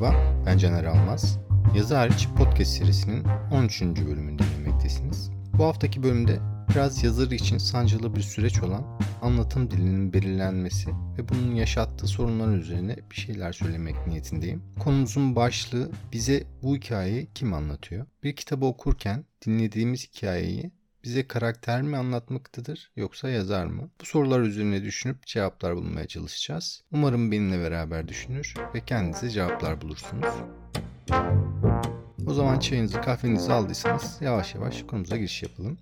Merhaba, 0.00 0.42
ben 0.46 0.58
Caner 0.58 0.84
Almaz. 0.84 1.38
Yazı 1.76 1.94
hariç 1.94 2.28
podcast 2.38 2.70
serisinin 2.70 3.24
13. 3.52 3.82
bölümünde 3.82 4.42
dinlemektesiniz. 4.42 5.30
Bu 5.58 5.64
haftaki 5.64 6.02
bölümde 6.02 6.38
biraz 6.70 7.04
yazarı 7.04 7.34
için 7.34 7.58
sancılı 7.58 8.16
bir 8.16 8.20
süreç 8.20 8.62
olan 8.62 8.98
anlatım 9.22 9.70
dilinin 9.70 10.12
belirlenmesi 10.12 10.90
ve 11.18 11.28
bunun 11.28 11.54
yaşattığı 11.54 12.06
sorunlar 12.06 12.56
üzerine 12.56 12.96
bir 13.10 13.16
şeyler 13.16 13.52
söylemek 13.52 14.06
niyetindeyim. 14.06 14.62
Konumuzun 14.80 15.36
başlığı 15.36 15.90
bize 16.12 16.44
bu 16.62 16.76
hikayeyi 16.76 17.28
kim 17.34 17.54
anlatıyor? 17.54 18.06
Bir 18.22 18.36
kitabı 18.36 18.66
okurken 18.66 19.24
dinlediğimiz 19.46 20.08
hikayeyi 20.08 20.70
bize 21.06 21.28
karakter 21.28 21.82
mi 21.82 21.96
anlatmaktadır 21.96 22.90
yoksa 22.96 23.28
yazar 23.28 23.66
mı? 23.66 23.90
Bu 24.00 24.04
sorular 24.04 24.40
üzerine 24.40 24.82
düşünüp 24.84 25.26
cevaplar 25.26 25.76
bulmaya 25.76 26.06
çalışacağız. 26.06 26.82
Umarım 26.92 27.32
benimle 27.32 27.60
beraber 27.60 28.08
düşünür 28.08 28.54
ve 28.74 28.80
kendinize 28.80 29.30
cevaplar 29.30 29.80
bulursunuz. 29.80 30.34
O 32.26 32.34
zaman 32.34 32.58
çayınızı 32.58 33.00
kahvenizi 33.00 33.52
aldıysanız 33.52 34.18
yavaş 34.20 34.54
yavaş 34.54 34.82
konumuza 34.82 35.16
giriş 35.16 35.42
yapalım. 35.42 35.78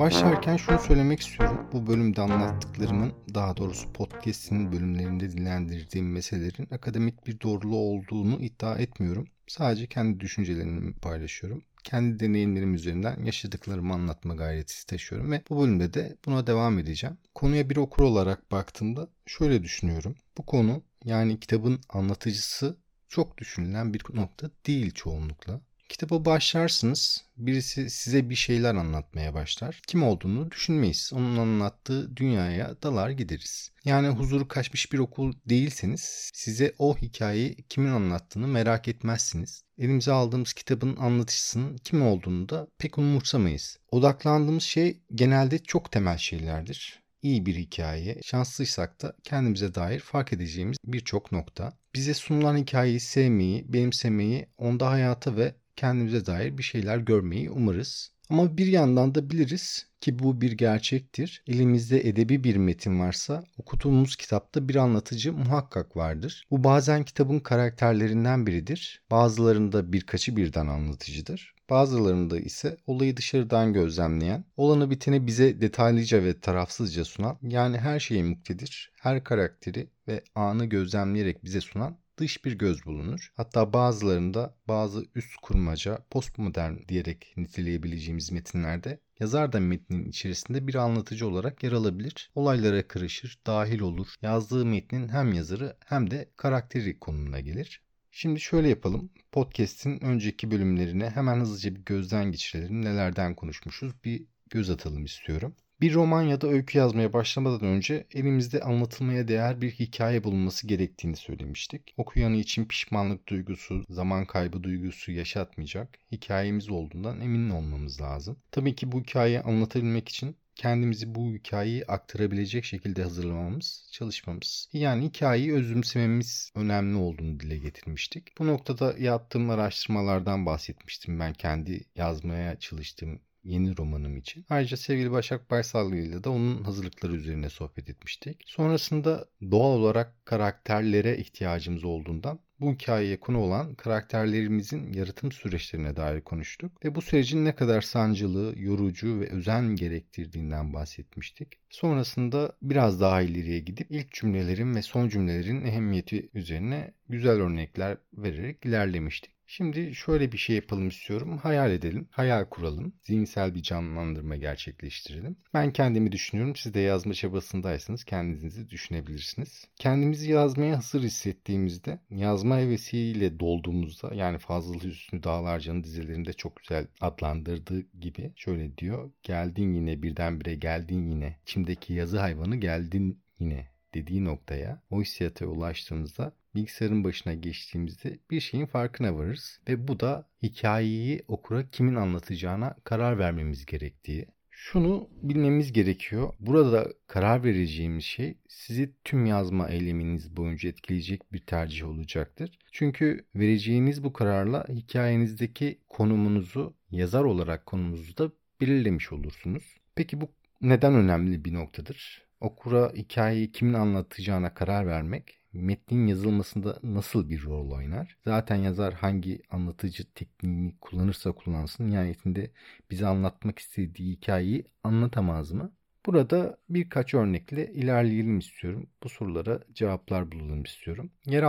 Başlarken 0.00 0.56
şunu 0.56 0.78
söylemek 0.78 1.20
istiyorum. 1.20 1.66
Bu 1.72 1.86
bölümde 1.86 2.20
anlattıklarımın, 2.20 3.12
daha 3.34 3.56
doğrusu 3.56 3.92
podcast'in 3.92 4.72
bölümlerinde 4.72 5.30
dillendirdiğim 5.30 6.12
meselelerin 6.12 6.68
akademik 6.70 7.26
bir 7.26 7.40
doğruluğu 7.40 7.76
olduğunu 7.76 8.40
iddia 8.40 8.76
etmiyorum. 8.76 9.26
Sadece 9.52 9.86
kendi 9.86 10.20
düşüncelerimi 10.20 10.94
paylaşıyorum 10.94 11.64
kendi 11.84 12.20
deneyimlerim 12.20 12.74
üzerinden 12.74 13.24
yaşadıklarımı 13.24 13.94
anlatma 13.94 14.34
gayreti 14.34 14.86
taşıyorum 14.86 15.32
ve 15.32 15.42
bu 15.50 15.62
bölümde 15.62 15.94
de 15.94 16.16
buna 16.26 16.46
devam 16.46 16.78
edeceğim. 16.78 17.18
Konuya 17.34 17.70
bir 17.70 17.76
okur 17.76 18.02
olarak 18.02 18.50
baktığımda 18.50 19.08
şöyle 19.26 19.62
düşünüyorum. 19.62 20.14
Bu 20.38 20.46
konu 20.46 20.82
yani 21.04 21.40
kitabın 21.40 21.80
anlatıcısı 21.88 22.76
çok 23.08 23.38
düşünülen 23.38 23.94
bir 23.94 24.02
nokta 24.14 24.50
değil 24.66 24.90
çoğunlukla. 24.90 25.60
Kitaba 25.92 26.24
başlarsınız. 26.24 27.24
Birisi 27.36 27.90
size 27.90 28.30
bir 28.30 28.34
şeyler 28.34 28.74
anlatmaya 28.74 29.34
başlar. 29.34 29.80
Kim 29.86 30.02
olduğunu 30.02 30.50
düşünmeyiz. 30.50 31.10
Onun 31.14 31.36
anlattığı 31.36 32.16
dünyaya 32.16 32.82
dalar 32.82 33.10
gideriz. 33.10 33.70
Yani 33.84 34.08
huzuru 34.08 34.48
kaçmış 34.48 34.92
bir 34.92 34.98
okul 34.98 35.32
değilseniz 35.48 36.30
size 36.34 36.74
o 36.78 36.96
hikayeyi 36.96 37.56
kimin 37.68 37.90
anlattığını 37.90 38.48
merak 38.48 38.88
etmezsiniz. 38.88 39.62
Elimize 39.78 40.12
aldığımız 40.12 40.52
kitabın 40.52 40.96
anlatışısının 40.96 41.76
kim 41.76 42.02
olduğunu 42.02 42.48
da 42.48 42.66
pek 42.78 42.98
umursamayız. 42.98 43.78
Odaklandığımız 43.90 44.62
şey 44.62 45.00
genelde 45.14 45.58
çok 45.58 45.92
temel 45.92 46.18
şeylerdir 46.18 47.02
iyi 47.22 47.46
bir 47.46 47.56
hikaye, 47.56 48.20
şanslıysak 48.24 49.02
da 49.02 49.16
kendimize 49.24 49.74
dair 49.74 50.00
fark 50.00 50.32
edeceğimiz 50.32 50.76
birçok 50.84 51.32
nokta. 51.32 51.72
Bize 51.94 52.14
sunulan 52.14 52.56
hikayeyi 52.56 53.00
sevmeyi, 53.00 53.72
benimsemeyi, 53.72 54.46
onda 54.58 54.90
hayata 54.90 55.36
ve 55.36 55.54
kendimize 55.76 56.26
dair 56.26 56.58
bir 56.58 56.62
şeyler 56.62 56.98
görmeyi 56.98 57.50
umarız. 57.50 58.12
Ama 58.30 58.56
bir 58.56 58.66
yandan 58.66 59.14
da 59.14 59.30
biliriz 59.30 59.86
ki 60.00 60.18
bu 60.18 60.40
bir 60.40 60.52
gerçektir. 60.52 61.42
Elimizde 61.46 62.08
edebi 62.08 62.44
bir 62.44 62.56
metin 62.56 63.00
varsa 63.00 63.44
okuduğumuz 63.58 64.16
kitapta 64.16 64.68
bir 64.68 64.76
anlatıcı 64.76 65.32
muhakkak 65.32 65.96
vardır. 65.96 66.46
Bu 66.50 66.64
bazen 66.64 67.04
kitabın 67.04 67.40
karakterlerinden 67.40 68.46
biridir. 68.46 69.02
Bazılarında 69.10 69.92
birkaçı 69.92 70.36
birden 70.36 70.66
anlatıcıdır. 70.66 71.54
Bazılarında 71.70 72.38
ise 72.40 72.76
olayı 72.86 73.16
dışarıdan 73.16 73.72
gözlemleyen, 73.72 74.44
olanı 74.56 74.90
biteni 74.90 75.26
bize 75.26 75.60
detaylıca 75.60 76.24
ve 76.24 76.40
tarafsızca 76.40 77.04
sunan, 77.04 77.38
yani 77.42 77.78
her 77.78 78.00
şeyi 78.00 78.24
muktedir, 78.24 78.92
her 79.00 79.24
karakteri 79.24 79.88
ve 80.08 80.22
anı 80.34 80.64
gözlemleyerek 80.64 81.44
bize 81.44 81.60
sunan 81.60 81.96
dış 82.16 82.44
bir 82.44 82.52
göz 82.52 82.86
bulunur. 82.86 83.32
Hatta 83.34 83.72
bazılarında 83.72 84.54
bazı 84.68 85.06
üst 85.14 85.36
kurmaca, 85.36 85.98
postmodern 86.10 86.74
diyerek 86.88 87.34
niteleyebileceğimiz 87.36 88.32
metinlerde 88.32 89.00
yazar 89.20 89.52
da 89.52 89.60
metnin 89.60 90.04
içerisinde 90.04 90.66
bir 90.66 90.74
anlatıcı 90.74 91.26
olarak 91.28 91.62
yer 91.62 91.72
alabilir. 91.72 92.30
Olaylara 92.34 92.88
karışır, 92.88 93.38
dahil 93.46 93.80
olur. 93.80 94.14
Yazdığı 94.22 94.66
metnin 94.66 95.08
hem 95.08 95.32
yazarı 95.32 95.76
hem 95.86 96.10
de 96.10 96.30
karakteri 96.36 96.98
konumuna 96.98 97.40
gelir. 97.40 97.82
Şimdi 98.10 98.40
şöyle 98.40 98.68
yapalım. 98.68 99.10
Podcast'in 99.32 100.04
önceki 100.04 100.50
bölümlerine 100.50 101.10
hemen 101.10 101.40
hızlıca 101.40 101.74
bir 101.74 101.80
gözden 101.80 102.32
geçirelim. 102.32 102.84
Nelerden 102.84 103.34
konuşmuşuz 103.34 104.04
bir 104.04 104.24
göz 104.50 104.70
atalım 104.70 105.04
istiyorum. 105.04 105.56
Bir 105.82 105.94
roman 105.94 106.22
ya 106.22 106.40
da 106.40 106.48
öykü 106.48 106.78
yazmaya 106.78 107.12
başlamadan 107.12 107.68
önce 107.68 108.06
elimizde 108.14 108.60
anlatılmaya 108.60 109.28
değer 109.28 109.60
bir 109.60 109.70
hikaye 109.70 110.24
bulunması 110.24 110.66
gerektiğini 110.66 111.16
söylemiştik. 111.16 111.94
Okuyanı 111.96 112.36
için 112.36 112.64
pişmanlık 112.64 113.28
duygusu, 113.28 113.84
zaman 113.88 114.24
kaybı 114.24 114.62
duygusu 114.62 115.12
yaşatmayacak 115.12 115.98
hikayemiz 116.12 116.70
olduğundan 116.70 117.20
emin 117.20 117.50
olmamız 117.50 118.00
lazım. 118.00 118.36
Tabii 118.50 118.74
ki 118.74 118.92
bu 118.92 119.00
hikayeyi 119.00 119.40
anlatabilmek 119.40 120.08
için 120.08 120.36
kendimizi 120.54 121.14
bu 121.14 121.34
hikayeyi 121.34 121.86
aktarabilecek 121.86 122.64
şekilde 122.64 123.02
hazırlamamız, 123.02 123.88
çalışmamız. 123.92 124.68
Yani 124.72 125.04
hikayeyi 125.04 125.52
özümsememiz 125.52 126.52
önemli 126.54 126.96
olduğunu 126.96 127.40
dile 127.40 127.58
getirmiştik. 127.58 128.38
Bu 128.38 128.46
noktada 128.46 128.94
yaptığım 128.98 129.50
araştırmalardan 129.50 130.46
bahsetmiştim 130.46 131.20
ben 131.20 131.32
kendi 131.32 131.84
yazmaya 131.96 132.58
çalıştığım 132.58 133.20
yeni 133.44 133.76
romanım 133.76 134.16
için. 134.16 134.46
Ayrıca 134.50 134.76
sevgili 134.76 135.10
Başak 135.10 135.50
Baysallı 135.50 135.96
ile 135.96 136.24
de 136.24 136.28
onun 136.28 136.64
hazırlıkları 136.64 137.14
üzerine 137.16 137.50
sohbet 137.50 137.90
etmiştik. 137.90 138.42
Sonrasında 138.46 139.28
doğal 139.50 139.78
olarak 139.78 140.26
karakterlere 140.26 141.16
ihtiyacımız 141.16 141.84
olduğundan 141.84 142.38
bu 142.62 142.72
hikayeye 142.72 143.20
konu 143.20 143.38
olan 143.38 143.74
karakterlerimizin 143.74 144.92
yaratım 144.92 145.32
süreçlerine 145.32 145.96
dair 145.96 146.20
konuştuk 146.20 146.84
ve 146.84 146.94
bu 146.94 147.02
sürecin 147.02 147.44
ne 147.44 147.54
kadar 147.54 147.80
sancılı, 147.80 148.54
yorucu 148.56 149.20
ve 149.20 149.28
özen 149.28 149.76
gerektirdiğinden 149.76 150.72
bahsetmiştik. 150.72 151.48
Sonrasında 151.70 152.52
biraz 152.62 153.00
daha 153.00 153.22
ileriye 153.22 153.60
gidip 153.60 153.86
ilk 153.90 154.12
cümlelerin 154.12 154.74
ve 154.74 154.82
son 154.82 155.08
cümlelerin 155.08 155.64
ehemmiyeti 155.64 156.30
üzerine 156.34 156.94
güzel 157.08 157.40
örnekler 157.40 157.98
vererek 158.12 158.66
ilerlemiştik. 158.66 159.31
Şimdi 159.54 159.94
şöyle 159.94 160.32
bir 160.32 160.38
şey 160.38 160.56
yapalım 160.56 160.88
istiyorum. 160.88 161.38
Hayal 161.38 161.70
edelim, 161.70 162.08
hayal 162.10 162.44
kuralım, 162.44 162.92
zihinsel 163.02 163.54
bir 163.54 163.62
canlandırma 163.62 164.36
gerçekleştirelim. 164.36 165.36
Ben 165.54 165.72
kendimi 165.72 166.12
düşünüyorum. 166.12 166.56
Siz 166.56 166.74
de 166.74 166.80
yazma 166.80 167.14
çabasındaysanız 167.14 168.04
kendinizi 168.04 168.70
düşünebilirsiniz. 168.70 169.68
Kendimizi 169.76 170.30
yazmaya 170.30 170.76
hazır 170.76 171.02
hissettiğimizde, 171.02 171.98
yazma 172.10 172.58
hevesiyle 172.58 173.40
dolduğumuzda 173.40 174.14
yani 174.14 174.38
Fazıl 174.38 174.80
Hüsnü 174.80 175.22
Dağlarca'nın 175.22 175.84
dizilerinde 175.84 176.32
çok 176.32 176.56
güzel 176.56 176.86
adlandırdığı 177.00 177.80
gibi 178.00 178.32
şöyle 178.36 178.78
diyor. 178.78 179.10
Geldin 179.22 179.74
yine 179.74 180.02
birdenbire 180.02 180.54
geldin 180.54 181.10
yine. 181.10 181.36
İçimdeki 181.42 181.92
yazı 181.92 182.18
hayvanı 182.18 182.56
geldin 182.56 183.22
yine 183.38 183.68
dediği 183.94 184.24
noktaya 184.24 184.82
o 184.90 185.00
hissiyata 185.00 185.46
ulaştığımızda 185.46 186.32
bilgisayarın 186.54 187.04
başına 187.04 187.34
geçtiğimizde 187.34 188.18
bir 188.30 188.40
şeyin 188.40 188.66
farkına 188.66 189.16
varırız 189.16 189.60
ve 189.68 189.88
bu 189.88 190.00
da 190.00 190.28
hikayeyi 190.42 191.22
okura 191.28 191.70
kimin 191.70 191.94
anlatacağına 191.94 192.76
karar 192.84 193.18
vermemiz 193.18 193.66
gerektiği. 193.66 194.26
Şunu 194.50 195.08
bilmemiz 195.22 195.72
gerekiyor. 195.72 196.34
Burada 196.40 196.88
karar 197.06 197.44
vereceğimiz 197.44 198.04
şey 198.04 198.38
sizi 198.48 198.92
tüm 199.04 199.26
yazma 199.26 199.68
eyleminiz 199.68 200.36
boyunca 200.36 200.68
etkileyecek 200.68 201.32
bir 201.32 201.38
tercih 201.38 201.88
olacaktır. 201.88 202.58
Çünkü 202.72 203.24
vereceğiniz 203.34 204.04
bu 204.04 204.12
kararla 204.12 204.66
hikayenizdeki 204.68 205.78
konumunuzu, 205.88 206.74
yazar 206.90 207.24
olarak 207.24 207.66
konumunuzu 207.66 208.16
da 208.16 208.32
belirlemiş 208.60 209.12
olursunuz. 209.12 209.76
Peki 209.94 210.20
bu 210.20 210.28
neden 210.60 210.94
önemli 210.94 211.44
bir 211.44 211.54
noktadır? 211.54 212.22
Okura 212.40 212.92
hikayeyi 212.92 213.52
kimin 213.52 213.74
anlatacağına 213.74 214.54
karar 214.54 214.86
vermek 214.86 215.41
metnin 215.52 216.06
yazılmasında 216.06 216.78
nasıl 216.82 217.30
bir 217.30 217.44
rol 217.44 217.70
oynar? 217.70 218.16
Zaten 218.24 218.56
yazar 218.56 218.94
hangi 218.94 219.42
anlatıcı 219.50 220.12
tekniğini 220.14 220.74
kullanırsa 220.80 221.32
kullansın 221.32 221.90
nihayetinde 221.90 222.50
bize 222.90 223.06
anlatmak 223.06 223.58
istediği 223.58 224.12
hikayeyi 224.12 224.64
anlatamaz 224.84 225.52
mı? 225.52 225.72
Burada 226.06 226.58
birkaç 226.68 227.14
örnekle 227.14 227.72
ilerleyelim 227.72 228.38
istiyorum. 228.38 228.86
Bu 229.02 229.08
sorulara 229.08 229.60
cevaplar 229.72 230.32
bulalım 230.32 230.62
istiyorum. 230.62 231.10
Yer 231.26 231.42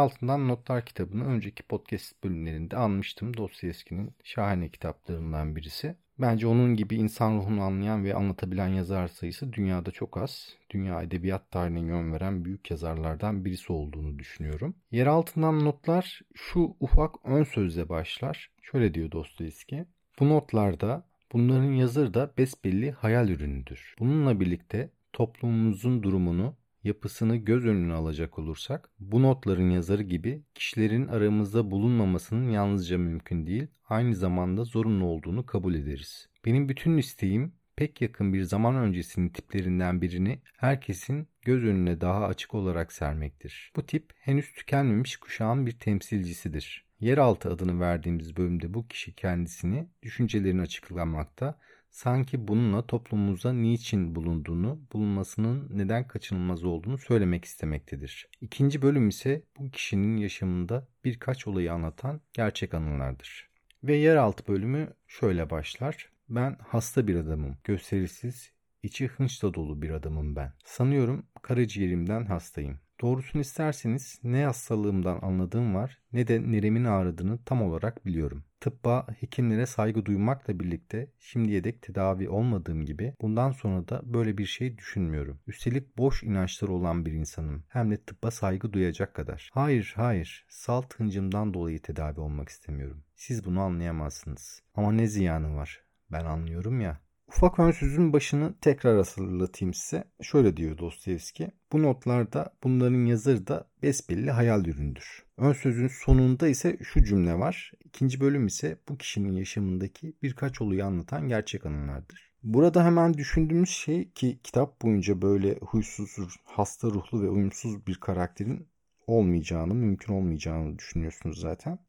Notlar 0.48 0.86
kitabını 0.86 1.26
önceki 1.26 1.64
podcast 1.64 2.24
bölümlerinde 2.24 2.78
anmıştım. 2.78 3.38
Dostoyevski'nin 3.38 4.12
şahane 4.24 4.70
kitaplarından 4.70 5.56
birisi. 5.56 5.96
Bence 6.20 6.48
onun 6.48 6.76
gibi 6.76 6.96
insan 6.96 7.38
ruhunu 7.38 7.62
anlayan 7.62 8.04
ve 8.04 8.16
anlatabilen 8.16 8.68
yazar 8.68 9.08
sayısı 9.08 9.54
dünyada 9.54 9.92
çok 9.92 10.18
az. 10.18 10.58
Dünya 10.70 11.02
edebiyat 11.02 11.52
tarihine 11.52 11.80
yön 11.80 12.14
veren 12.14 12.46
büyük 12.46 12.72
yazarlardan 12.72 13.46
birisi 13.46 13.74
olduğunu 13.74 14.20
düşünüyorum. 14.20 14.76
Yer 14.92 15.08
altından 15.08 15.66
notlar 15.66 16.22
şu 16.34 16.76
ufak 16.80 17.16
ön 17.24 17.44
sözle 17.44 17.90
başlar. 17.90 18.52
Şöyle 18.62 18.94
diyor 18.94 19.12
Dostoyevski. 19.12 19.86
Bu 20.20 20.30
notlarda 20.30 21.06
bunların 21.32 21.74
yazarı 21.74 22.14
da 22.14 22.32
besbelli 22.38 22.92
hayal 22.92 23.30
ürünüdür. 23.30 23.96
Bununla 24.00 24.40
birlikte 24.40 24.90
toplumumuzun 25.14 26.04
durumunu 26.04 26.56
yapısını 26.84 27.36
göz 27.36 27.66
önüne 27.66 27.94
alacak 27.94 28.40
olursak 28.40 28.90
bu 29.00 29.22
notların 29.22 29.70
yazarı 29.70 30.04
gibi 30.04 30.44
kişilerin 30.56 31.08
aramızda 31.08 31.72
bulunmamasının 31.72 32.50
yalnızca 32.50 32.98
mümkün 32.98 33.48
değil 33.48 33.68
aynı 33.90 34.16
zamanda 34.16 34.64
zorunlu 34.64 35.06
olduğunu 35.06 35.46
kabul 35.46 35.76
ederiz. 35.76 36.30
Benim 36.46 36.70
bütün 36.70 36.98
isteğim 36.98 37.54
pek 37.76 38.02
yakın 38.02 38.34
bir 38.34 38.44
zaman 38.44 38.76
öncesinin 38.76 39.30
tiplerinden 39.30 40.02
birini 40.02 40.42
herkesin 40.58 41.28
göz 41.42 41.64
önüne 41.64 42.02
daha 42.02 42.26
açık 42.26 42.54
olarak 42.54 42.92
sermektir. 42.92 43.72
Bu 43.76 43.86
tip 43.86 44.14
henüz 44.16 44.54
tükenmemiş 44.54 45.18
kuşağın 45.18 45.66
bir 45.66 45.80
temsilcisidir. 45.80 46.86
Yeraltı 47.00 47.50
adını 47.50 47.80
verdiğimiz 47.80 48.38
bölümde 48.38 48.74
bu 48.74 48.88
kişi 48.88 49.16
kendisini 49.16 49.88
düşüncelerini 50.04 50.62
açıklamakta 50.62 51.60
sanki 51.94 52.48
bununla 52.48 52.88
toplumumuzda 52.88 53.54
niçin 53.54 54.16
bulunduğunu, 54.16 54.82
bulunmasının 54.94 55.70
neden 55.74 56.08
kaçınılmaz 56.08 56.64
olduğunu 56.64 56.98
söylemek 56.98 57.46
istemektedir. 57.46 58.30
İkinci 58.42 58.82
bölüm 58.82 59.10
ise 59.10 59.44
bu 59.58 59.72
kişinin 59.72 60.18
yaşamında 60.18 60.88
birkaç 61.06 61.48
olayı 61.48 61.74
anlatan 61.74 62.22
gerçek 62.34 62.74
anılardır. 62.74 63.50
Ve 63.84 63.96
yeraltı 63.96 64.48
bölümü 64.48 64.94
şöyle 65.08 65.50
başlar. 65.50 66.10
Ben 66.30 66.58
hasta 66.68 67.08
bir 67.08 67.16
adamım, 67.16 67.58
gösterisiz, 67.64 68.52
içi 68.84 69.08
hınçla 69.08 69.54
dolu 69.54 69.82
bir 69.82 69.90
adamım 69.90 70.36
ben. 70.36 70.54
Sanıyorum 70.66 71.26
karaciğerimden 71.42 72.26
hastayım. 72.26 72.80
Doğrusunu 73.04 73.42
isterseniz 73.42 74.20
ne 74.24 74.46
hastalığımdan 74.46 75.20
anladığım 75.22 75.76
var 75.76 76.00
ne 76.14 76.28
de 76.28 76.52
neremin 76.52 76.86
ağrıdığını 76.86 77.44
tam 77.46 77.62
olarak 77.62 78.06
biliyorum. 78.06 78.44
Tıbba, 78.60 79.08
hekimlere 79.20 79.66
saygı 79.66 80.06
duymakla 80.06 80.60
birlikte 80.60 81.12
şimdiye 81.20 81.64
dek 81.64 81.82
tedavi 81.82 82.30
olmadığım 82.30 82.86
gibi 82.86 83.14
bundan 83.22 83.52
sonra 83.52 83.88
da 83.88 84.02
böyle 84.04 84.38
bir 84.38 84.46
şey 84.46 84.78
düşünmüyorum. 84.78 85.40
Üstelik 85.48 85.98
boş 85.98 86.24
inançları 86.24 86.72
olan 86.72 87.06
bir 87.06 87.12
insanım. 87.12 87.64
Hem 87.68 87.92
de 87.92 87.98
tıbba 87.98 88.32
saygı 88.32 88.74
duyacak 88.74 89.14
kadar. 89.14 89.50
Hayır, 89.54 89.94
hayır. 89.96 90.46
Salt 90.50 91.00
hıncımdan 91.00 91.54
dolayı 91.54 91.82
tedavi 91.82 92.20
olmak 92.20 92.50
istemiyorum. 92.50 93.04
Siz 93.16 93.46
bunu 93.46 93.62
anlayamazsınız. 93.62 94.62
Ama 94.76 94.92
ne 94.92 95.08
ziyanı 95.08 95.56
var? 95.56 95.84
Ben 96.12 96.26
anlıyorum 96.26 96.82
ya. 96.82 97.00
Ufak 97.38 97.60
önsüzün 97.60 98.14
başını 98.14 98.54
tekrar 98.62 98.98
hatırlatayım 98.98 99.74
size. 99.74 100.04
Şöyle 100.22 100.58
diyor 100.58 100.78
Dostoyevski. 100.78 101.52
Bu 101.72 101.84
notlarda 101.84 102.54
bunların 102.64 103.06
yazarı 103.06 103.48
da 103.48 103.68
besbelli 103.84 104.32
hayal 104.32 104.66
üründür. 104.66 105.24
Ön 105.38 105.54
sözün 105.54 105.88
sonunda 105.88 106.48
ise 106.48 106.78
şu 106.84 107.04
cümle 107.04 107.40
var. 107.40 107.72
İkinci 107.84 108.22
bölüm 108.22 108.48
ise 108.48 108.78
bu 108.90 108.98
kişinin 108.98 109.32
yaşamındaki 109.32 110.14
birkaç 110.24 110.62
olayı 110.62 110.86
anlatan 110.86 111.28
gerçek 111.28 111.66
anılardır. 111.66 112.32
Burada 112.44 112.86
hemen 112.86 113.14
düşündüğümüz 113.14 113.70
şey 113.70 114.12
ki 114.12 114.40
kitap 114.44 114.82
boyunca 114.82 115.22
böyle 115.22 115.56
huysuz, 115.56 116.18
hasta 116.44 116.88
ruhlu 116.88 117.22
ve 117.22 117.30
uyumsuz 117.30 117.88
bir 117.88 117.96
karakterin 117.96 118.68
olmayacağını, 119.08 119.74
mümkün 119.74 120.14
olmayacağını 120.14 120.80
düşünüyorsunuz 120.80 121.40
zaten. 121.40 121.80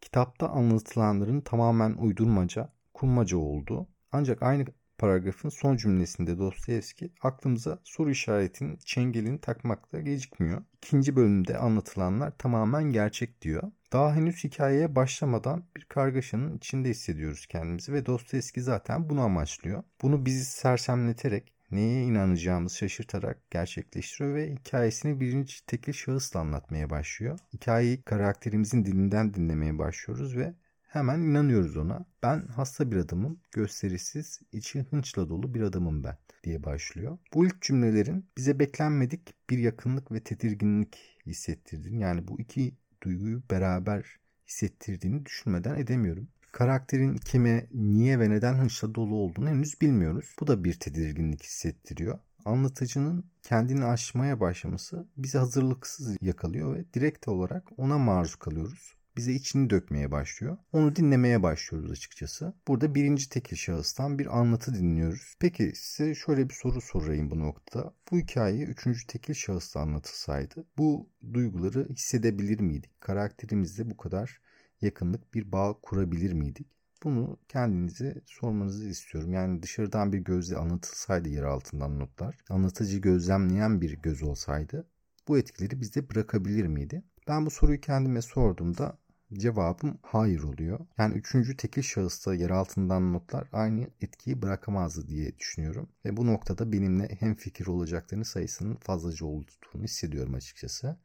Kitapta 0.00 0.48
anlatılanların 0.48 1.40
tamamen 1.40 1.92
uydurmaca, 1.92 2.72
kurmaca 2.94 3.36
olduğu 3.36 3.88
ancak 4.12 4.42
aynı 4.42 4.64
paragrafın 5.00 5.48
son 5.48 5.76
cümlesinde 5.76 6.38
Dostoyevski 6.38 7.10
aklımıza 7.22 7.78
soru 7.84 8.10
işaretinin 8.10 8.78
çengelini 8.84 9.40
takmakta 9.40 10.00
gecikmiyor. 10.00 10.62
İkinci 10.76 11.16
bölümde 11.16 11.58
anlatılanlar 11.58 12.32
tamamen 12.38 12.84
gerçek 12.84 13.42
diyor. 13.42 13.62
Daha 13.92 14.14
henüz 14.14 14.44
hikayeye 14.44 14.94
başlamadan 14.94 15.64
bir 15.76 15.84
kargaşanın 15.84 16.56
içinde 16.56 16.88
hissediyoruz 16.88 17.46
kendimizi 17.46 17.92
ve 17.92 18.06
Dostoyevski 18.06 18.62
zaten 18.62 19.10
bunu 19.10 19.20
amaçlıyor. 19.20 19.82
Bunu 20.02 20.26
bizi 20.26 20.44
sersemleterek 20.44 21.52
neye 21.70 22.02
inanacağımızı 22.02 22.76
şaşırtarak 22.76 23.50
gerçekleştiriyor 23.50 24.34
ve 24.34 24.54
hikayesini 24.54 25.20
birinci 25.20 25.66
tekil 25.66 25.92
şahısla 25.92 26.40
anlatmaya 26.40 26.90
başlıyor. 26.90 27.38
Hikayeyi 27.52 28.02
karakterimizin 28.02 28.84
dilinden 28.84 29.34
dinlemeye 29.34 29.78
başlıyoruz 29.78 30.36
ve 30.36 30.54
Hemen 30.90 31.20
inanıyoruz 31.20 31.76
ona. 31.76 32.04
Ben 32.22 32.46
hasta 32.46 32.92
bir 32.92 32.96
adamım, 32.96 33.40
gösterisiz, 33.52 34.40
içi 34.52 34.80
hınçla 34.80 35.28
dolu 35.28 35.54
bir 35.54 35.60
adamım 35.60 36.04
ben 36.04 36.18
diye 36.44 36.64
başlıyor. 36.64 37.18
Bu 37.34 37.46
ilk 37.46 37.62
cümlelerin 37.62 38.26
bize 38.36 38.58
beklenmedik 38.58 39.34
bir 39.50 39.58
yakınlık 39.58 40.12
ve 40.12 40.20
tedirginlik 40.20 40.98
hissettirdiğini 41.26 42.02
yani 42.02 42.28
bu 42.28 42.40
iki 42.40 42.74
duyguyu 43.02 43.42
beraber 43.50 44.16
hissettirdiğini 44.48 45.26
düşünmeden 45.26 45.74
edemiyorum. 45.74 46.28
Karakterin 46.52 47.16
kime, 47.16 47.66
niye 47.74 48.18
ve 48.18 48.30
neden 48.30 48.54
hınçla 48.54 48.94
dolu 48.94 49.14
olduğunu 49.14 49.48
henüz 49.48 49.80
bilmiyoruz. 49.80 50.34
Bu 50.40 50.46
da 50.46 50.64
bir 50.64 50.74
tedirginlik 50.74 51.42
hissettiriyor. 51.42 52.18
Anlatıcının 52.44 53.24
kendini 53.42 53.84
aşmaya 53.84 54.40
başlaması 54.40 55.08
bizi 55.16 55.38
hazırlıksız 55.38 56.16
yakalıyor 56.20 56.76
ve 56.76 56.84
direkt 56.94 57.28
olarak 57.28 57.64
ona 57.76 57.98
maruz 57.98 58.34
kalıyoruz 58.34 58.99
bize 59.16 59.32
içini 59.32 59.70
dökmeye 59.70 60.10
başlıyor. 60.10 60.58
Onu 60.72 60.96
dinlemeye 60.96 61.42
başlıyoruz 61.42 61.90
açıkçası. 61.90 62.54
Burada 62.68 62.94
birinci 62.94 63.28
tekil 63.28 63.56
şahıstan 63.56 64.18
bir 64.18 64.38
anlatı 64.38 64.74
dinliyoruz. 64.74 65.34
Peki 65.40 65.72
size 65.74 66.14
şöyle 66.14 66.48
bir 66.48 66.54
soru 66.54 66.80
sorayım 66.80 67.30
bu 67.30 67.38
noktada. 67.38 67.94
Bu 68.10 68.18
hikaye 68.18 68.64
üçüncü 68.64 69.06
tekil 69.06 69.34
şahısta 69.34 69.80
anlatılsaydı 69.80 70.64
bu 70.78 71.08
duyguları 71.32 71.88
hissedebilir 71.88 72.60
miydik? 72.60 73.00
Karakterimizle 73.00 73.90
bu 73.90 73.96
kadar 73.96 74.40
yakınlık 74.80 75.34
bir 75.34 75.52
bağ 75.52 75.80
kurabilir 75.82 76.32
miydik? 76.32 76.66
Bunu 77.04 77.38
kendinize 77.48 78.22
sormanızı 78.26 78.88
istiyorum. 78.88 79.32
Yani 79.32 79.62
dışarıdan 79.62 80.12
bir 80.12 80.18
gözle 80.18 80.56
anlatılsaydı 80.56 81.28
yer 81.28 81.42
altından 81.42 81.98
notlar, 81.98 82.38
anlatıcı 82.48 82.98
gözlemleyen 82.98 83.80
bir 83.80 83.92
göz 84.02 84.22
olsaydı 84.22 84.86
bu 85.28 85.38
etkileri 85.38 85.80
bizde 85.80 86.10
bırakabilir 86.10 86.66
miydi? 86.66 87.02
Ben 87.28 87.46
bu 87.46 87.50
soruyu 87.50 87.80
kendime 87.80 88.22
sorduğumda 88.22 88.98
cevabım 89.32 89.98
hayır 90.02 90.42
oluyor. 90.42 90.80
Yani 90.98 91.14
üçüncü 91.14 91.56
tekil 91.56 91.82
şahısta 91.82 92.34
yer 92.34 92.50
altından 92.50 93.12
notlar 93.12 93.48
aynı 93.52 93.86
etkiyi 94.00 94.42
bırakamazdı 94.42 95.08
diye 95.08 95.38
düşünüyorum. 95.38 95.88
Ve 96.04 96.16
bu 96.16 96.26
noktada 96.26 96.72
benimle 96.72 97.16
hem 97.20 97.34
fikir 97.34 97.66
olacaklarının 97.66 98.24
sayısının 98.24 98.76
fazlaca 98.76 99.26
olduğunu 99.26 99.84
hissediyorum 99.84 100.34
açıkçası. 100.34 100.96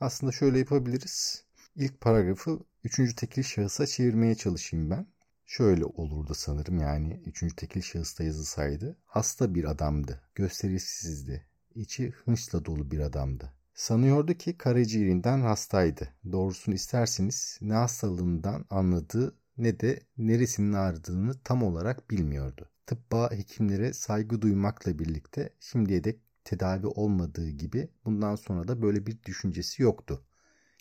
Aslında 0.00 0.32
şöyle 0.32 0.58
yapabiliriz. 0.58 1.44
İlk 1.76 2.00
paragrafı 2.00 2.60
üçüncü 2.84 3.16
tekil 3.16 3.42
şahısa 3.42 3.86
çevirmeye 3.86 4.34
çalışayım 4.34 4.90
ben. 4.90 5.06
Şöyle 5.46 5.84
olurdu 5.84 6.34
sanırım 6.34 6.78
yani 6.78 7.22
üçüncü 7.26 7.56
tekil 7.56 7.82
şahısta 7.82 8.24
yazılsaydı. 8.24 8.96
Hasta 9.06 9.54
bir 9.54 9.64
adamdı, 9.64 10.20
gösterisizdi, 10.34 11.46
içi 11.74 12.10
hınçla 12.10 12.64
dolu 12.64 12.90
bir 12.90 12.98
adamdı. 12.98 13.52
Sanıyordu 13.74 14.34
ki 14.34 14.58
karaciğerinden 14.58 15.40
hastaydı. 15.40 16.08
Doğrusunu 16.32 16.74
isterseniz 16.74 17.58
ne 17.62 17.72
hastalığından 17.74 18.64
anladığı 18.70 19.36
ne 19.58 19.80
de 19.80 20.00
neresinin 20.18 20.72
ağrıdığını 20.72 21.34
tam 21.44 21.62
olarak 21.62 22.10
bilmiyordu. 22.10 22.70
Tıbba 22.86 23.30
hekimlere 23.30 23.92
saygı 23.92 24.42
duymakla 24.42 24.98
birlikte 24.98 25.50
şimdiye 25.60 26.04
dek 26.04 26.20
tedavi 26.44 26.86
olmadığı 26.86 27.50
gibi 27.50 27.88
bundan 28.04 28.34
sonra 28.34 28.68
da 28.68 28.82
böyle 28.82 29.06
bir 29.06 29.22
düşüncesi 29.22 29.82
yoktu 29.82 30.24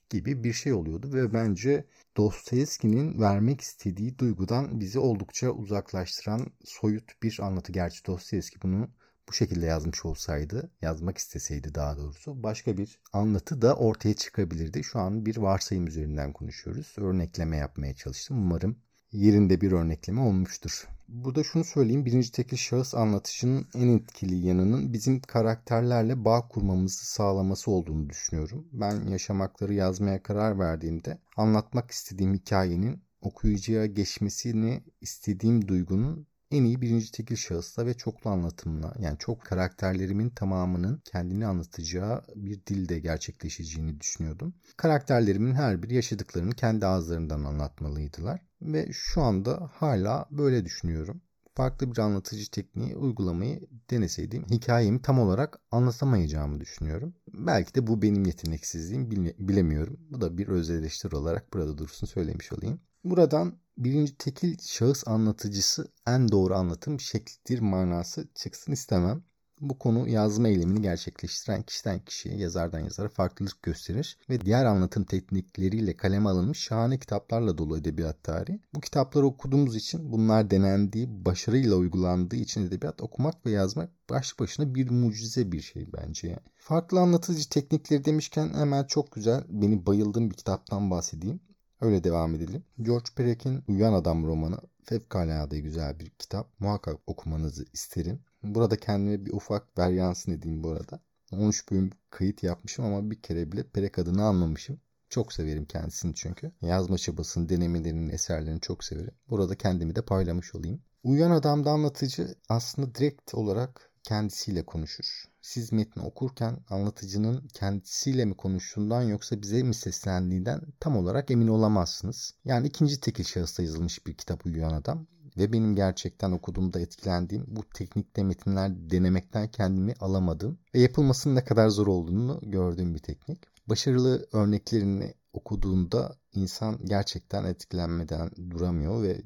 gibi 0.10 0.44
bir 0.44 0.54
şey 0.54 0.74
oluyordu 0.74 1.14
ve 1.14 1.34
bence 1.34 1.86
Dostoyevski'nin 2.18 3.22
vermek 3.22 3.62
istediği 3.62 4.20
duygudan 4.20 4.80
bizi 4.80 5.00
oldukça 5.00 5.52
uzaklaştıran 5.52 6.48
soyut 6.66 7.24
bir 7.24 7.40
anlatı. 7.42 7.72
Gerçi 7.72 8.06
Dostoyevski 8.06 8.62
bunu 8.62 8.90
bu 9.30 9.34
şekilde 9.34 9.66
yazmış 9.66 10.06
olsaydı, 10.06 10.72
yazmak 10.82 11.18
isteseydi 11.18 11.76
daha 11.76 11.98
doğrusu 11.98 12.44
başka 12.44 12.78
bir 12.78 13.02
anlatı 13.14 13.62
da 13.62 13.76
ortaya 13.76 14.14
çıkabilirdi. 14.14 14.84
Şu 14.84 15.00
an 15.00 15.26
bir 15.26 15.38
varsayım 15.38 15.88
üzerinden 15.88 16.34
konuşuyoruz. 16.34 16.96
Örnekleme 16.98 17.58
yapmaya 17.58 17.96
çalıştım. 17.96 18.38
Umarım 18.38 18.78
yerinde 19.12 19.62
bir 19.62 19.72
örnekleme 19.72 20.22
olmuştur. 20.22 20.88
Burada 21.08 21.44
şunu 21.44 21.64
söyleyeyim. 21.64 22.06
Birinci 22.06 22.32
tekil 22.32 22.58
şahıs 22.58 22.96
anlatışının 22.96 23.68
en 23.76 23.88
etkili 23.88 24.36
yanının 24.36 24.94
bizim 24.94 25.22
karakterlerle 25.22 26.26
bağ 26.26 26.48
kurmamızı 26.48 27.06
sağlaması 27.06 27.72
olduğunu 27.72 28.10
düşünüyorum. 28.10 28.68
Ben 28.72 29.08
yaşamakları 29.08 29.74
yazmaya 29.74 30.24
karar 30.24 30.60
verdiğimde 30.60 31.18
anlatmak 31.38 31.92
istediğim 31.92 32.34
hikayenin 32.34 33.04
okuyucuya 33.22 33.86
geçmesini 33.86 34.84
istediğim 35.02 35.68
duygunun 35.68 36.28
en 36.52 36.64
iyi 36.64 36.82
birinci 36.82 37.12
tekil 37.12 37.36
şahısla 37.36 37.86
ve 37.86 37.94
çoklu 37.94 38.30
anlatımla 38.30 38.94
yani 39.00 39.18
çok 39.18 39.42
karakterlerimin 39.42 40.30
tamamının 40.30 41.02
kendini 41.06 41.46
anlatacağı 41.46 42.22
bir 42.36 42.66
dilde 42.66 43.00
gerçekleşeceğini 43.00 44.00
düşünüyordum. 44.00 44.54
Karakterlerimin 44.78 45.54
her 45.54 45.84
biri 45.84 45.96
yaşadıklarını 45.96 46.54
kendi 46.56 46.86
ağızlarından 46.86 47.44
anlatmalıydılar 47.44 48.42
ve 48.62 48.88
şu 48.92 49.22
anda 49.22 49.70
hala 49.74 50.26
böyle 50.32 50.66
düşünüyorum. 50.66 51.22
Farklı 51.56 51.92
bir 51.92 51.98
anlatıcı 51.98 52.52
tekniği 52.52 52.96
uygulamayı 52.96 53.68
deneseydim 53.90 54.46
hikayemi 54.50 55.02
tam 55.02 55.20
olarak 55.20 55.60
anlatamayacağımı 55.72 56.60
düşünüyorum. 56.60 57.14
Belki 57.34 57.76
de 57.76 57.88
bu 57.88 58.02
benim 58.02 58.26
yeteneksizliğim 58.26 59.12
bilemiyorum. 59.40 60.00
Bu 60.10 60.22
da 60.22 60.38
bir 60.38 60.48
öz 60.48 60.70
eleştiri 60.70 61.16
olarak 61.16 61.54
burada 61.54 61.78
dursun 61.78 62.08
söylemiş 62.08 62.54
olayım. 62.54 62.80
Buradan 63.04 63.54
birinci 63.78 64.18
tekil 64.18 64.58
şahıs 64.62 65.08
anlatıcısı 65.08 65.92
en 66.08 66.32
doğru 66.32 66.56
anlatım 66.56 67.00
şeklidir 67.00 67.60
manası 67.60 68.28
çıksın 68.36 68.72
istemem. 68.72 69.24
Bu 69.62 69.80
konu 69.80 70.10
yazma 70.10 70.48
eylemini 70.48 70.82
gerçekleştiren 70.82 71.64
kişiden 71.64 72.00
kişiye, 72.00 72.38
yazardan 72.38 72.80
yazara 72.80 73.10
farklılık 73.10 73.64
gösterir 73.64 74.18
ve 74.30 74.42
diğer 74.42 74.66
anlatım 74.66 75.04
teknikleriyle 75.04 75.98
kaleme 75.98 76.30
alınmış 76.30 76.60
şahane 76.60 77.00
kitaplarla 77.00 77.58
dolu 77.58 77.78
edebiyat 77.78 78.24
tarihi. 78.24 78.60
Bu 78.76 78.80
kitapları 78.80 79.26
okuduğumuz 79.26 79.76
için 79.76 80.12
bunlar 80.12 80.52
denendiği, 80.52 81.26
başarıyla 81.26 81.76
uygulandığı 81.76 82.36
için 82.36 82.68
edebiyat 82.68 83.02
okumak 83.02 83.46
ve 83.46 83.52
yazmak 83.52 83.90
baş 84.10 84.40
başına 84.40 84.76
bir 84.76 84.90
mucize 84.90 85.52
bir 85.52 85.62
şey 85.62 85.88
bence. 85.94 86.28
Yani. 86.28 86.40
Farklı 86.58 87.00
anlatıcı 87.00 87.50
teknikleri 87.50 88.06
demişken 88.06 88.54
hemen 88.54 88.84
çok 88.84 89.12
güzel, 89.12 89.44
beni 89.50 89.86
bayıldığım 89.86 90.30
bir 90.30 90.36
kitaptan 90.36 90.92
bahsedeyim. 90.92 91.40
Öyle 91.82 92.04
devam 92.04 92.36
edelim. 92.36 92.64
George 92.82 93.10
Perek'in 93.16 93.64
Uyan 93.68 93.94
Adam 93.94 94.26
romanı 94.26 94.58
fevkalade 94.84 95.60
güzel 95.60 96.00
bir 96.00 96.10
kitap. 96.10 96.60
Muhakkak 96.60 96.98
okumanızı 97.08 97.66
isterim. 97.74 98.20
Burada 98.44 98.76
kendime 98.76 99.26
bir 99.26 99.34
ufak 99.34 99.78
varyansın 99.78 100.32
edeyim 100.32 100.64
bu 100.64 100.70
arada. 100.70 101.00
13 101.32 101.72
bölüm 101.72 101.90
kayıt 102.10 102.44
yapmışım 102.44 102.86
ama 102.86 103.12
bir 103.12 103.22
kere 103.22 103.52
bile 103.52 103.64
Perek 103.64 104.00
adını 104.00 104.24
almamışım. 104.24 104.80
Çok 105.10 105.34
severim 105.34 105.66
kendisini 105.66 106.16
çünkü. 106.16 106.52
Yazma 106.62 106.98
çabasını, 106.98 107.50
denemelerinin, 107.50 108.10
eserlerini 108.10 108.62
çok 108.62 108.84
severim. 108.84 109.14
Burada 109.30 109.56
kendimi 109.56 109.96
de 109.96 110.02
paylamış 110.02 110.56
olayım. 110.56 110.82
Uyan 111.04 111.32
Adam'da 111.32 111.72
anlatıcı 111.72 112.36
aslında 112.50 112.96
direkt 112.96 113.34
olarak 113.34 113.91
kendisiyle 114.04 114.66
konuşur. 114.66 115.24
Siz 115.42 115.72
metni 115.72 116.04
okurken 116.04 116.58
anlatıcının 116.70 117.48
kendisiyle 117.54 118.26
mi 118.26 118.34
konuştuğundan 118.34 119.02
yoksa 119.02 119.42
bize 119.42 119.64
mi 119.64 119.74
seslendiğinden 119.74 120.62
tam 120.80 120.98
olarak 120.98 121.32
emin 121.32 121.48
olamazsınız. 121.48 122.34
Yani 122.46 122.68
ikinci 122.68 123.00
tekil 123.00 123.24
şahısta 123.24 123.64
yazılmış 123.64 124.08
bir 124.08 124.14
kitap 124.14 124.46
Uyuyan 124.46 124.74
Adam 124.74 125.08
ve 125.38 125.54
benim 125.54 125.76
gerçekten 125.76 126.32
okuduğumda 126.32 126.80
etkilendiğim 126.80 127.46
bu 127.48 127.64
teknikte 127.74 128.24
metinler 128.24 128.90
denemekten 128.90 129.48
kendimi 129.48 129.94
alamadım 130.00 130.60
ve 130.76 130.80
yapılmasının 130.80 131.36
ne 131.36 131.44
kadar 131.44 131.70
zor 131.70 131.88
olduğunu 131.88 132.40
gördüğüm 132.44 132.96
bir 132.96 133.00
teknik. 133.00 133.40
Başarılı 133.68 134.28
örneklerini 134.32 135.14
okuduğunda 135.34 136.18
insan 136.34 136.86
gerçekten 136.86 137.44
etkilenmeden 137.44 138.32
duramıyor 138.50 139.04
ve 139.04 139.22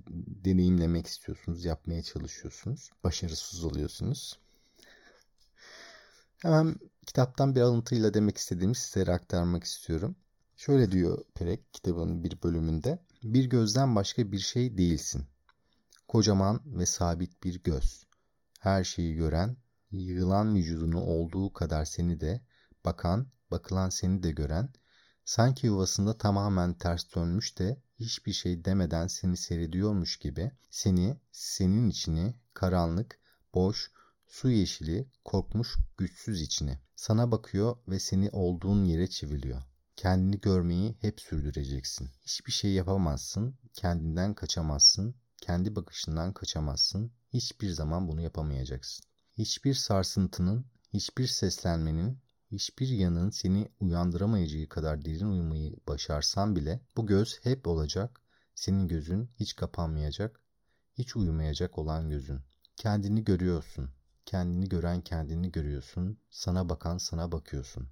deneyimlemek 0.46 1.08
istiyorsunuz, 1.08 1.66
yapmaya 1.66 2.04
çalışıyorsunuz. 2.04 2.90
Başarısız 3.04 3.64
oluyorsunuz. 3.64 4.40
Hemen 6.46 6.76
kitaptan 7.06 7.56
bir 7.56 7.62
alıntıyla 7.62 8.14
demek 8.14 8.38
istediğimi 8.38 8.76
sizlere 8.76 9.12
aktarmak 9.12 9.64
istiyorum. 9.64 10.16
Şöyle 10.56 10.92
diyor 10.92 11.24
Perek 11.36 11.74
kitabının 11.74 12.24
bir 12.24 12.44
bölümünde. 12.44 13.00
Bir 13.24 13.46
gözden 13.46 13.96
başka 13.96 14.32
bir 14.32 14.40
şey 14.40 14.78
değilsin. 14.78 15.26
Kocaman 16.08 16.62
ve 16.66 16.86
sabit 16.86 17.44
bir 17.44 17.64
göz. 17.64 18.06
Her 18.60 18.84
şeyi 18.84 19.16
gören, 19.16 19.58
yığılan 19.92 20.56
vücudunu 20.56 21.02
olduğu 21.02 21.54
kadar 21.54 21.86
seni 21.86 22.20
de, 22.20 22.42
bakan, 22.86 23.28
bakılan 23.52 23.90
seni 23.90 24.24
de 24.24 24.32
gören, 24.32 24.70
sanki 25.26 25.68
yuvasında 25.68 26.18
tamamen 26.18 26.74
ters 26.74 27.16
dönmüş 27.16 27.60
de 27.60 27.82
hiçbir 28.00 28.34
şey 28.34 28.66
demeden 28.66 29.08
seni 29.08 29.38
seyrediyormuş 29.38 30.18
gibi 30.18 30.52
seni, 30.70 31.18
senin 31.32 31.90
içini, 31.90 32.36
karanlık, 32.54 33.20
boş, 33.54 33.92
su 34.28 34.50
yeşili, 34.50 35.10
korkmuş, 35.26 35.78
güçsüz 35.98 36.42
içini. 36.42 36.80
Sana 36.96 37.32
bakıyor 37.32 37.78
ve 37.88 38.00
seni 38.00 38.30
olduğun 38.30 38.84
yere 38.86 39.08
çiviliyor. 39.08 39.62
Kendini 39.96 40.42
görmeyi 40.42 40.96
hep 41.02 41.22
sürdüreceksin. 41.22 42.10
Hiçbir 42.22 42.52
şey 42.52 42.72
yapamazsın, 42.72 43.56
kendinden 43.74 44.34
kaçamazsın, 44.34 45.16
kendi 45.42 45.76
bakışından 45.76 46.34
kaçamazsın. 46.34 47.12
Hiçbir 47.34 47.70
zaman 47.70 48.08
bunu 48.08 48.22
yapamayacaksın. 48.22 49.06
Hiçbir 49.38 49.74
sarsıntının, 49.74 50.66
hiçbir 50.94 51.28
seslenmenin, 51.28 52.20
hiçbir 52.52 52.88
yanın 52.88 53.30
seni 53.30 53.72
uyandıramayacağı 53.80 54.70
kadar 54.70 55.06
derin 55.06 55.32
uyumayı 55.32 55.76
başarsan 55.88 56.56
bile 56.56 56.82
bu 56.98 57.06
göz 57.06 57.40
hep 57.44 57.68
olacak. 57.68 58.22
Senin 58.56 58.88
gözün 58.88 59.30
hiç 59.40 59.56
kapanmayacak, 59.56 60.42
hiç 60.98 61.16
uyumayacak 61.16 61.78
olan 61.78 62.10
gözün. 62.10 62.42
Kendini 62.76 63.24
görüyorsun. 63.24 63.90
Kendini 64.26 64.70
gören 64.70 65.02
kendini 65.02 65.52
görüyorsun. 65.52 66.18
Sana 66.30 66.70
bakan 66.70 66.98
sana 66.98 67.32
bakıyorsun. 67.32 67.88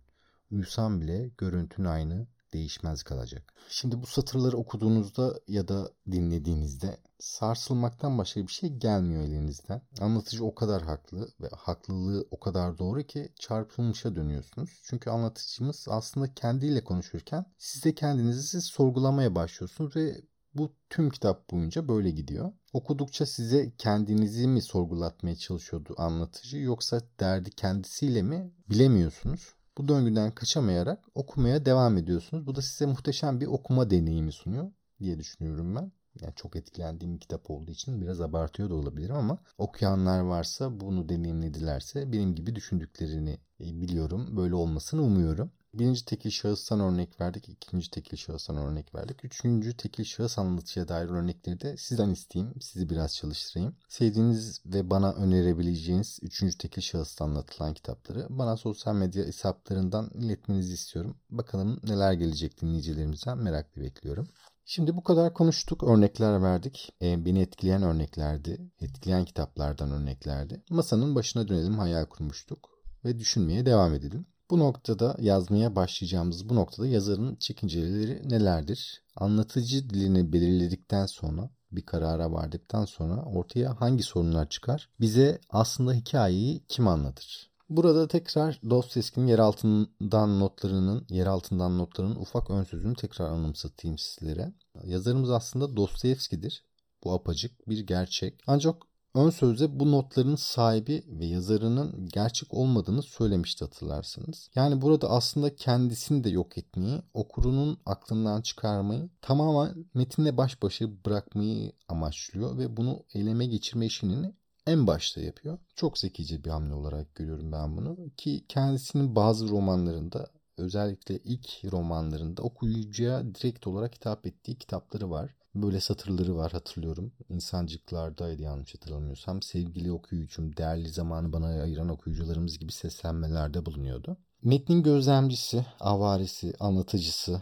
Uyusan 0.51 1.01
bile 1.01 1.31
görüntün 1.37 1.85
aynı, 1.85 2.27
değişmez 2.53 3.03
kalacak. 3.03 3.53
Şimdi 3.69 4.01
bu 4.01 4.05
satırları 4.05 4.57
okuduğunuzda 4.57 5.39
ya 5.47 5.67
da 5.67 5.91
dinlediğinizde 6.11 6.97
sarsılmaktan 7.19 8.17
başka 8.17 8.41
bir 8.41 8.51
şey 8.51 8.69
gelmiyor 8.69 9.23
elinizden. 9.23 9.81
Anlatıcı 10.01 10.45
o 10.45 10.55
kadar 10.55 10.81
haklı 10.81 11.29
ve 11.41 11.47
haklılığı 11.57 12.27
o 12.31 12.39
kadar 12.39 12.77
doğru 12.77 13.03
ki 13.03 13.33
çarpılmışa 13.39 14.15
dönüyorsunuz. 14.15 14.81
Çünkü 14.83 15.09
anlatıcımız 15.09 15.85
aslında 15.89 16.33
kendiyle 16.33 16.83
konuşurken 16.83 17.45
siz 17.57 17.83
de 17.83 17.95
kendinizi 17.95 18.61
sorgulamaya 18.61 19.35
başlıyorsunuz 19.35 19.95
ve 19.95 20.21
bu 20.55 20.75
tüm 20.89 21.09
kitap 21.09 21.51
boyunca 21.51 21.87
böyle 21.87 22.11
gidiyor. 22.11 22.51
Okudukça 22.73 23.25
size 23.25 23.71
kendinizi 23.77 24.47
mi 24.47 24.61
sorgulatmaya 24.61 25.35
çalışıyordu 25.35 25.95
anlatıcı 25.97 26.57
yoksa 26.57 27.01
derdi 27.19 27.49
kendisiyle 27.49 28.21
mi 28.21 28.51
bilemiyorsunuz. 28.69 29.53
Bu 29.77 29.87
döngüden 29.87 30.31
kaçamayarak 30.31 31.03
okumaya 31.15 31.65
devam 31.65 31.97
ediyorsunuz. 31.97 32.47
Bu 32.47 32.55
da 32.55 32.61
size 32.61 32.85
muhteşem 32.85 33.41
bir 33.41 33.47
okuma 33.47 33.89
deneyimi 33.89 34.31
sunuyor 34.31 34.71
diye 34.99 35.19
düşünüyorum 35.19 35.75
ben. 35.75 35.91
Yani 36.21 36.33
çok 36.35 36.55
etkilendiğim 36.55 37.15
bir 37.15 37.19
kitap 37.19 37.51
olduğu 37.51 37.71
için 37.71 38.01
biraz 38.01 38.21
abartıyor 38.21 38.69
da 38.69 38.75
olabilirim 38.75 39.15
ama 39.15 39.37
okuyanlar 39.57 40.19
varsa 40.19 40.79
bunu 40.79 41.09
deneyimledilerse 41.09 42.11
benim 42.11 42.35
gibi 42.35 42.55
düşündüklerini 42.55 43.37
biliyorum. 43.59 44.37
Böyle 44.37 44.55
olmasını 44.55 45.01
umuyorum. 45.01 45.51
Birinci 45.73 46.05
tekil 46.05 46.29
şahıstan 46.29 46.79
örnek 46.79 47.21
verdik. 47.21 47.49
ikinci 47.49 47.91
tekil 47.91 48.17
şahıstan 48.17 48.57
örnek 48.57 48.95
verdik. 48.95 49.25
Üçüncü 49.25 49.77
tekil 49.77 50.03
şahıs 50.03 50.39
anlatıcıya 50.39 50.87
dair 50.87 51.09
örnekleri 51.09 51.61
de 51.61 51.77
sizden 51.77 52.09
isteyeyim. 52.09 52.53
Sizi 52.61 52.89
biraz 52.89 53.15
çalıştırayım. 53.15 53.75
Sevdiğiniz 53.89 54.61
ve 54.65 54.89
bana 54.89 55.13
önerebileceğiniz 55.13 56.19
üçüncü 56.21 56.57
tekil 56.57 56.81
şahıstan 56.81 57.29
anlatılan 57.29 57.73
kitapları 57.73 58.27
bana 58.29 58.57
sosyal 58.57 58.95
medya 58.95 59.25
hesaplarından 59.25 60.09
iletmenizi 60.13 60.73
istiyorum. 60.73 61.17
Bakalım 61.29 61.79
neler 61.83 62.13
gelecek 62.13 62.61
dinleyicilerimizden 62.61 63.37
meraklı 63.37 63.81
bekliyorum. 63.81 64.27
Şimdi 64.65 64.95
bu 64.95 65.03
kadar 65.03 65.33
konuştuk, 65.33 65.83
örnekler 65.83 66.41
verdik. 66.41 66.93
E, 67.01 67.25
beni 67.25 67.39
etkileyen 67.39 67.83
örneklerdi, 67.83 68.71
etkileyen 68.81 69.25
kitaplardan 69.25 69.91
örneklerdi. 69.91 70.63
Masanın 70.69 71.15
başına 71.15 71.47
dönelim, 71.47 71.79
hayal 71.79 72.05
kurmuştuk 72.05 72.69
ve 73.05 73.19
düşünmeye 73.19 73.65
devam 73.65 73.93
edelim. 73.93 74.25
Bu 74.53 74.59
noktada 74.59 75.15
yazmaya 75.19 75.75
başlayacağımız 75.75 76.49
bu 76.49 76.55
noktada 76.55 76.87
yazarın 76.87 77.35
çekinceleri 77.35 78.29
nelerdir? 78.29 79.03
Anlatıcı 79.15 79.89
dilini 79.89 80.33
belirledikten 80.33 81.05
sonra 81.05 81.49
bir 81.71 81.85
karara 81.85 82.31
vardıktan 82.31 82.85
sonra 82.85 83.23
ortaya 83.25 83.81
hangi 83.81 84.03
sorunlar 84.03 84.49
çıkar? 84.49 84.89
Bize 84.99 85.41
aslında 85.49 85.93
hikayeyi 85.93 86.63
kim 86.67 86.87
anlatır? 86.87 87.51
Burada 87.69 88.07
tekrar 88.07 88.59
Dostoyevski'nin 88.69 89.27
yer 89.27 89.39
altından 89.39 90.39
notlarının, 90.39 91.05
yer 91.09 91.27
altından 91.27 91.77
notlarının 91.77 92.15
ufak 92.15 92.49
ön 92.49 92.63
sözünü 92.63 92.95
tekrar 92.95 93.25
anımsatayım 93.25 93.97
sizlere. 93.97 94.53
Yazarımız 94.83 95.31
aslında 95.31 95.77
Dostoyevski'dir. 95.77 96.65
Bu 97.03 97.13
apacık 97.13 97.69
bir 97.69 97.79
gerçek. 97.79 98.41
Ancak 98.47 98.75
Ön 99.15 99.29
sözde 99.29 99.79
bu 99.79 99.91
notların 99.91 100.35
sahibi 100.35 101.03
ve 101.07 101.25
yazarının 101.25 102.09
gerçek 102.13 102.53
olmadığını 102.53 103.01
söylemişti 103.01 103.65
hatırlarsınız. 103.65 104.49
Yani 104.55 104.81
burada 104.81 105.09
aslında 105.09 105.55
kendisini 105.55 106.23
de 106.23 106.29
yok 106.29 106.57
etmeyi, 106.57 107.01
okurunun 107.13 107.77
aklından 107.85 108.41
çıkarmayı, 108.41 109.09
tamamen 109.21 109.85
metinle 109.93 110.37
baş 110.37 110.61
başa 110.61 111.05
bırakmayı 111.05 111.71
amaçlıyor 111.87 112.57
ve 112.57 112.77
bunu 112.77 113.03
eyleme 113.13 113.45
geçirme 113.45 113.85
işini 113.85 114.33
en 114.67 114.87
başta 114.87 115.21
yapıyor. 115.21 115.57
Çok 115.75 115.97
zekice 115.97 116.43
bir 116.43 116.49
hamle 116.49 116.73
olarak 116.73 117.15
görüyorum 117.15 117.51
ben 117.51 117.77
bunu 117.77 117.97
ki 118.17 118.45
kendisinin 118.49 119.15
bazı 119.15 119.49
romanlarında 119.49 120.27
özellikle 120.57 121.17
ilk 121.17 121.73
romanlarında 121.73 122.41
okuyucuya 122.41 123.35
direkt 123.35 123.67
olarak 123.67 123.95
hitap 123.95 124.25
ettiği 124.25 124.55
kitapları 124.55 125.09
var 125.09 125.35
böyle 125.55 125.79
satırları 125.79 126.35
var 126.35 126.51
hatırlıyorum. 126.51 127.13
İnsancıklardaydı 127.29 128.41
yanlış 128.41 128.75
hatırlamıyorsam. 128.75 129.41
Sevgili 129.41 129.91
okuyucum, 129.91 130.57
değerli 130.57 130.89
zamanı 130.89 131.33
bana 131.33 131.47
ayıran 131.47 131.89
okuyucularımız 131.89 132.59
gibi 132.59 132.71
seslenmelerde 132.71 133.65
bulunuyordu. 133.65 134.17
Metnin 134.43 134.83
gözlemcisi, 134.83 135.65
avarisi, 135.79 136.53
anlatıcısı, 136.59 137.41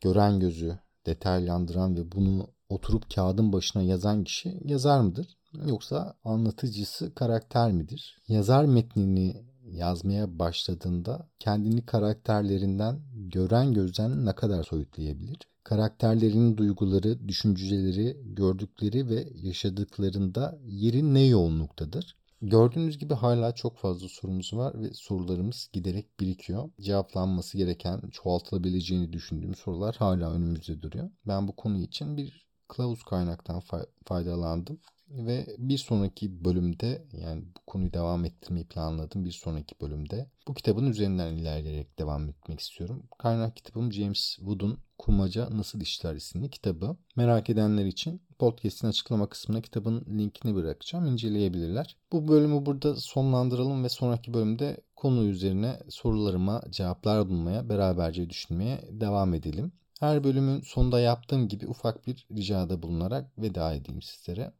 gören 0.00 0.40
gözü, 0.40 0.78
detaylandıran 1.06 1.96
ve 1.96 2.12
bunu 2.12 2.48
oturup 2.68 3.14
kağıdın 3.14 3.52
başına 3.52 3.82
yazan 3.82 4.24
kişi 4.24 4.60
yazar 4.64 5.00
mıdır? 5.00 5.38
Yoksa 5.66 6.14
anlatıcısı 6.24 7.14
karakter 7.14 7.72
midir? 7.72 8.18
Yazar 8.28 8.64
metnini 8.64 9.44
yazmaya 9.64 10.38
başladığında 10.38 11.28
kendini 11.38 11.86
karakterlerinden 11.86 13.00
gören 13.14 13.74
gözden 13.74 14.26
ne 14.26 14.34
kadar 14.34 14.62
soyutlayabilir? 14.62 15.38
Karakterlerinin 15.68 16.56
duyguları, 16.56 17.28
düşünceleri, 17.28 18.16
gördükleri 18.24 19.08
ve 19.08 19.28
yaşadıklarında 19.34 20.58
yeri 20.66 21.14
ne 21.14 21.26
yoğunluktadır? 21.26 22.16
Gördüğünüz 22.42 22.98
gibi 22.98 23.14
hala 23.14 23.54
çok 23.54 23.78
fazla 23.78 24.08
sorumuz 24.08 24.52
var 24.54 24.82
ve 24.82 24.94
sorularımız 24.94 25.68
giderek 25.72 26.20
birikiyor. 26.20 26.70
Cevaplanması 26.80 27.58
gereken, 27.58 28.00
çoğaltılabileceğini 28.12 29.12
düşündüğüm 29.12 29.54
sorular 29.54 29.96
hala 29.96 30.32
önümüzde 30.32 30.82
duruyor. 30.82 31.10
Ben 31.26 31.48
bu 31.48 31.56
konu 31.56 31.78
için 31.78 32.16
bir 32.16 32.46
kılavuz 32.68 33.02
kaynaktan 33.02 33.62
faydalandım 34.04 34.80
ve 35.08 35.46
bir 35.58 35.78
sonraki 35.78 36.44
bölümde 36.44 37.06
yani 37.12 37.44
bu 37.44 37.60
konuyu 37.66 37.92
devam 37.92 38.24
ettirmeyi 38.24 38.66
planladım 38.66 39.24
bir 39.24 39.32
sonraki 39.32 39.74
bölümde. 39.80 40.30
Bu 40.48 40.54
kitabın 40.54 40.86
üzerinden 40.86 41.36
ilerleyerek 41.36 41.98
devam 41.98 42.28
etmek 42.28 42.60
istiyorum. 42.60 43.02
Kaynak 43.18 43.56
kitabım 43.56 43.92
James 43.92 44.36
Wood'un 44.36 44.78
Kurmaca 44.98 45.48
Nasıl 45.50 45.80
İşler 45.80 46.14
isimli 46.14 46.50
kitabı. 46.50 46.96
Merak 47.16 47.50
edenler 47.50 47.84
için 47.84 48.22
podcast'in 48.38 48.88
açıklama 48.88 49.28
kısmına 49.28 49.60
kitabın 49.60 50.04
linkini 50.18 50.54
bırakacağım. 50.54 51.06
inceleyebilirler. 51.06 51.96
Bu 52.12 52.28
bölümü 52.28 52.66
burada 52.66 52.96
sonlandıralım 52.96 53.84
ve 53.84 53.88
sonraki 53.88 54.34
bölümde 54.34 54.80
konu 54.96 55.24
üzerine 55.24 55.80
sorularıma 55.88 56.62
cevaplar 56.70 57.28
bulmaya, 57.28 57.68
beraberce 57.68 58.30
düşünmeye 58.30 58.80
devam 58.90 59.34
edelim. 59.34 59.72
Her 60.00 60.24
bölümün 60.24 60.60
sonunda 60.60 61.00
yaptığım 61.00 61.48
gibi 61.48 61.66
ufak 61.66 62.06
bir 62.06 62.26
ricada 62.36 62.82
bulunarak 62.82 63.38
veda 63.38 63.74
edeyim 63.74 64.02
sizlere. 64.02 64.52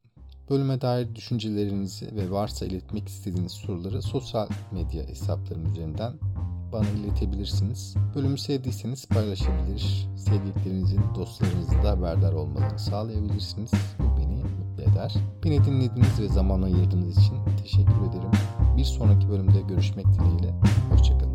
Bölüme 0.50 0.80
dair 0.80 1.14
düşüncelerinizi 1.14 2.16
ve 2.16 2.30
varsa 2.30 2.66
iletmek 2.66 3.08
istediğiniz 3.08 3.52
soruları 3.52 4.02
sosyal 4.02 4.48
medya 4.72 5.08
hesaplarım 5.08 5.66
üzerinden 5.66 6.14
bana 6.72 6.88
iletebilirsiniz. 6.88 7.94
Bölümü 8.14 8.38
sevdiyseniz 8.38 9.08
paylaşabilir, 9.08 10.08
sevdiklerinizin, 10.16 11.00
dostlarınızın 11.14 11.82
da 11.82 11.90
haberdar 11.90 12.32
olmalarını 12.32 12.78
sağlayabilirsiniz. 12.78 13.70
Bu 13.98 14.20
beni 14.20 14.42
mutlu 14.42 14.82
eder. 14.82 15.14
Beni 15.44 15.64
dinlediğiniz 15.64 16.20
ve 16.20 16.28
zaman 16.28 16.62
ayırdığınız 16.62 17.18
için 17.18 17.36
teşekkür 17.62 18.08
ederim. 18.10 18.30
Bir 18.76 18.84
sonraki 18.84 19.28
bölümde 19.28 19.60
görüşmek 19.60 20.06
dileğiyle. 20.06 20.54
Hoşçakalın. 20.90 21.27